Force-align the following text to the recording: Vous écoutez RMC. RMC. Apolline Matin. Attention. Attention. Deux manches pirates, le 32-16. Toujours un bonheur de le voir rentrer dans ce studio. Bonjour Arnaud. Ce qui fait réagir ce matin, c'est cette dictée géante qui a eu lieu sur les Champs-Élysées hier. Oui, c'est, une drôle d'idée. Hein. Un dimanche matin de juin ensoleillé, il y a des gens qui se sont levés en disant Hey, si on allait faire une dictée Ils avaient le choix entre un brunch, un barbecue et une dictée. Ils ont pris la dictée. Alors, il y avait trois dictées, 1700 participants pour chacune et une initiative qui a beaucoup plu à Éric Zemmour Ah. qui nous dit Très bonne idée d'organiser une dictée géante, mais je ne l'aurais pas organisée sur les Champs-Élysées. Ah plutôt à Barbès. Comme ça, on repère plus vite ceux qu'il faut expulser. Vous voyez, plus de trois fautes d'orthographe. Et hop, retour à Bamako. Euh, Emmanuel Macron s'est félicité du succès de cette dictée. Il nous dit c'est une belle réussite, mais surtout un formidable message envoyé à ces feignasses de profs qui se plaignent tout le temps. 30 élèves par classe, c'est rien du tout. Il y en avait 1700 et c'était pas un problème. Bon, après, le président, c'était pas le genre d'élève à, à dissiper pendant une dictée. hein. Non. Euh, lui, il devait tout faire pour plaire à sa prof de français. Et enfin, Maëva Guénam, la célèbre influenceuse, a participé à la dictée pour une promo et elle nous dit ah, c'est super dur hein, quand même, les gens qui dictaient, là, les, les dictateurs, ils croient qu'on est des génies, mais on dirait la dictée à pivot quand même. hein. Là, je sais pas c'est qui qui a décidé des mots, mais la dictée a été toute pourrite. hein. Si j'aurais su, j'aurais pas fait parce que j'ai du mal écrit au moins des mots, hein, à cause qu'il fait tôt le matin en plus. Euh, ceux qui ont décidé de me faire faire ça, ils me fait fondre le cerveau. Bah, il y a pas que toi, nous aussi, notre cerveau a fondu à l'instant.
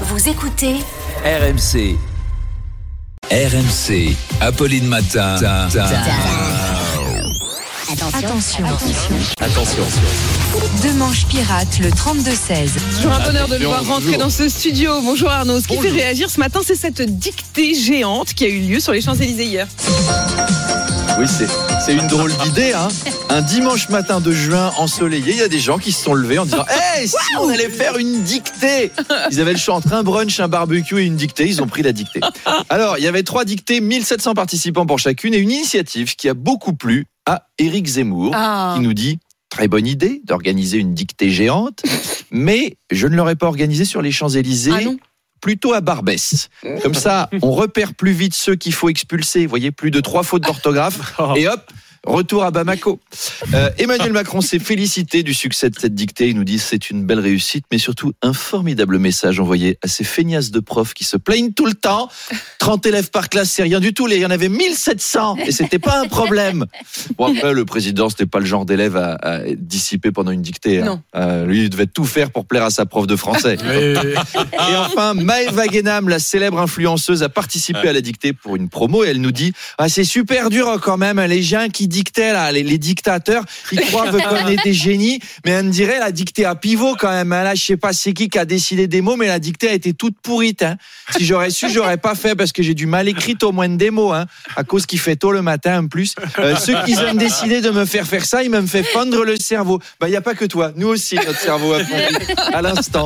Vous 0.00 0.28
écoutez 0.28 0.74
RMC. 1.24 1.96
RMC. 3.30 4.16
Apolline 4.40 4.88
Matin. 4.88 5.36
Attention. 8.12 8.64
Attention. 9.40 9.84
Deux 10.82 10.92
manches 10.94 11.26
pirates, 11.26 11.78
le 11.78 11.90
32-16. 11.90 12.70
Toujours 12.96 13.12
un 13.12 13.20
bonheur 13.20 13.46
de 13.46 13.56
le 13.56 13.66
voir 13.66 13.86
rentrer 13.86 14.16
dans 14.16 14.30
ce 14.30 14.48
studio. 14.48 15.00
Bonjour 15.00 15.30
Arnaud. 15.30 15.60
Ce 15.60 15.68
qui 15.68 15.78
fait 15.78 15.90
réagir 15.90 16.28
ce 16.28 16.40
matin, 16.40 16.60
c'est 16.64 16.74
cette 16.74 17.02
dictée 17.02 17.74
géante 17.74 18.34
qui 18.34 18.44
a 18.46 18.48
eu 18.48 18.60
lieu 18.62 18.80
sur 18.80 18.92
les 18.92 19.00
Champs-Élysées 19.00 19.46
hier. 19.46 19.68
Oui, 21.18 21.26
c'est, 21.28 21.92
une 21.94 22.06
drôle 22.08 22.32
d'idée. 22.44 22.72
Hein. 22.72 22.88
Un 23.28 23.40
dimanche 23.40 23.88
matin 23.88 24.20
de 24.20 24.32
juin 24.32 24.72
ensoleillé, 24.78 25.32
il 25.32 25.38
y 25.38 25.42
a 25.42 25.48
des 25.48 25.60
gens 25.60 25.78
qui 25.78 25.92
se 25.92 26.02
sont 26.02 26.14
levés 26.14 26.38
en 26.38 26.44
disant 26.44 26.64
Hey, 26.96 27.06
si 27.06 27.16
on 27.40 27.48
allait 27.48 27.68
faire 27.68 27.96
une 27.98 28.22
dictée 28.22 28.90
Ils 29.30 29.40
avaient 29.40 29.52
le 29.52 29.58
choix 29.58 29.74
entre 29.76 29.92
un 29.92 30.02
brunch, 30.02 30.40
un 30.40 30.48
barbecue 30.48 31.00
et 31.00 31.04
une 31.04 31.14
dictée. 31.16 31.46
Ils 31.46 31.62
ont 31.62 31.68
pris 31.68 31.82
la 31.82 31.92
dictée. 31.92 32.20
Alors, 32.68 32.98
il 32.98 33.04
y 33.04 33.06
avait 33.06 33.22
trois 33.22 33.44
dictées, 33.44 33.80
1700 33.80 34.34
participants 34.34 34.86
pour 34.86 34.98
chacune 34.98 35.34
et 35.34 35.38
une 35.38 35.52
initiative 35.52 36.16
qui 36.16 36.28
a 36.28 36.34
beaucoup 36.34 36.72
plu 36.74 37.06
à 37.26 37.46
Éric 37.58 37.86
Zemmour 37.86 38.32
Ah. 38.34 38.74
qui 38.76 38.82
nous 38.82 38.94
dit 38.94 39.18
Très 39.50 39.68
bonne 39.68 39.86
idée 39.86 40.20
d'organiser 40.24 40.78
une 40.78 40.94
dictée 40.94 41.30
géante, 41.30 41.82
mais 42.32 42.76
je 42.90 43.06
ne 43.06 43.14
l'aurais 43.14 43.36
pas 43.36 43.46
organisée 43.46 43.84
sur 43.84 44.02
les 44.02 44.10
Champs-Élysées. 44.10 44.72
Ah 44.74 44.80
plutôt 45.40 45.72
à 45.74 45.80
Barbès. 45.80 46.48
Comme 46.82 46.94
ça, 46.94 47.28
on 47.42 47.52
repère 47.52 47.94
plus 47.94 48.12
vite 48.12 48.34
ceux 48.34 48.54
qu'il 48.54 48.72
faut 48.72 48.88
expulser. 48.88 49.42
Vous 49.42 49.50
voyez, 49.50 49.70
plus 49.70 49.90
de 49.90 50.00
trois 50.00 50.22
fautes 50.22 50.42
d'orthographe. 50.42 51.14
Et 51.36 51.48
hop, 51.48 51.70
retour 52.06 52.44
à 52.44 52.50
Bamako. 52.50 53.00
Euh, 53.54 53.70
Emmanuel 53.78 54.12
Macron 54.12 54.40
s'est 54.40 54.58
félicité 54.58 55.22
du 55.22 55.34
succès 55.34 55.70
de 55.70 55.78
cette 55.78 55.94
dictée. 55.94 56.28
Il 56.28 56.36
nous 56.36 56.44
dit 56.44 56.58
c'est 56.58 56.90
une 56.90 57.04
belle 57.04 57.20
réussite, 57.20 57.64
mais 57.70 57.78
surtout 57.78 58.12
un 58.22 58.32
formidable 58.32 58.98
message 58.98 59.40
envoyé 59.40 59.78
à 59.82 59.88
ces 59.88 60.04
feignasses 60.04 60.50
de 60.50 60.60
profs 60.60 60.94
qui 60.94 61.04
se 61.04 61.16
plaignent 61.16 61.52
tout 61.52 61.66
le 61.66 61.74
temps. 61.74 62.08
30 62.64 62.86
élèves 62.86 63.10
par 63.10 63.28
classe, 63.28 63.50
c'est 63.50 63.62
rien 63.62 63.78
du 63.78 63.92
tout. 63.92 64.08
Il 64.08 64.18
y 64.18 64.24
en 64.24 64.30
avait 64.30 64.48
1700 64.48 65.36
et 65.46 65.52
c'était 65.52 65.78
pas 65.78 66.00
un 66.00 66.06
problème. 66.08 66.64
Bon, 67.18 67.32
après, 67.36 67.52
le 67.52 67.64
président, 67.64 68.08
c'était 68.08 68.24
pas 68.26 68.38
le 68.40 68.46
genre 68.46 68.64
d'élève 68.64 68.96
à, 68.96 69.14
à 69.20 69.38
dissiper 69.56 70.10
pendant 70.10 70.30
une 70.30 70.40
dictée. 70.42 70.80
hein. 70.80 70.84
Non. 70.86 71.02
Euh, 71.14 71.44
lui, 71.46 71.64
il 71.64 71.70
devait 71.70 71.86
tout 71.86 72.04
faire 72.06 72.30
pour 72.30 72.46
plaire 72.46 72.62
à 72.64 72.70
sa 72.70 72.86
prof 72.86 73.06
de 73.06 73.14
français. 73.16 73.56
Et 73.76 74.76
enfin, 74.76 75.12
Maëva 75.14 75.66
Guénam, 75.66 76.08
la 76.08 76.18
célèbre 76.18 76.58
influenceuse, 76.58 77.22
a 77.22 77.28
participé 77.28 77.88
à 77.88 77.92
la 77.92 78.00
dictée 78.00 78.32
pour 78.32 78.56
une 78.56 78.68
promo 78.68 79.04
et 79.04 79.08
elle 79.08 79.20
nous 79.20 79.32
dit 79.32 79.52
ah, 79.78 79.88
c'est 79.88 80.04
super 80.04 80.48
dur 80.50 80.68
hein, 80.68 80.78
quand 80.80 80.96
même, 80.96 81.20
les 81.20 81.42
gens 81.42 81.68
qui 81.72 81.86
dictaient, 81.88 82.32
là, 82.32 82.50
les, 82.52 82.62
les 82.62 82.78
dictateurs, 82.78 83.44
ils 83.72 83.80
croient 83.80 84.10
qu'on 84.10 84.48
est 84.48 84.62
des 84.64 84.72
génies, 84.72 85.20
mais 85.44 85.58
on 85.60 85.64
dirait 85.68 85.98
la 85.98 86.10
dictée 86.12 86.44
à 86.46 86.54
pivot 86.54 86.96
quand 86.98 87.10
même. 87.10 87.32
hein. 87.32 87.44
Là, 87.44 87.54
je 87.54 87.62
sais 87.62 87.76
pas 87.76 87.92
c'est 87.92 88.12
qui 88.14 88.28
qui 88.28 88.38
a 88.38 88.44
décidé 88.46 88.86
des 88.86 89.02
mots, 89.02 89.16
mais 89.16 89.26
la 89.28 89.38
dictée 89.38 89.68
a 89.68 89.72
été 89.74 89.92
toute 89.92 90.16
pourrite. 90.22 90.62
hein. 90.62 90.76
Si 91.16 91.24
j'aurais 91.24 91.50
su, 91.50 91.68
j'aurais 91.70 91.98
pas 91.98 92.14
fait 92.14 92.34
parce 92.34 92.52
que 92.54 92.62
j'ai 92.62 92.74
du 92.74 92.86
mal 92.86 93.08
écrit 93.08 93.36
au 93.42 93.52
moins 93.52 93.68
des 93.68 93.90
mots, 93.90 94.12
hein, 94.12 94.26
à 94.56 94.64
cause 94.64 94.86
qu'il 94.86 94.98
fait 94.98 95.16
tôt 95.16 95.32
le 95.32 95.42
matin 95.42 95.82
en 95.82 95.88
plus. 95.88 96.14
Euh, 96.38 96.56
ceux 96.56 96.74
qui 96.84 96.96
ont 96.96 97.14
décidé 97.14 97.60
de 97.60 97.70
me 97.70 97.84
faire 97.84 98.06
faire 98.06 98.24
ça, 98.24 98.42
ils 98.42 98.50
me 98.50 98.62
fait 98.62 98.82
fondre 98.82 99.24
le 99.24 99.36
cerveau. 99.36 99.80
Bah, 100.00 100.08
il 100.08 100.12
y 100.12 100.16
a 100.16 100.20
pas 100.20 100.34
que 100.34 100.44
toi, 100.44 100.72
nous 100.76 100.88
aussi, 100.88 101.16
notre 101.16 101.38
cerveau 101.38 101.74
a 101.74 101.84
fondu 101.84 102.26
à 102.52 102.62
l'instant. 102.62 103.04